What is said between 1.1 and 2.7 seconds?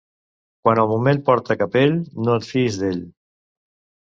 porta capell, no et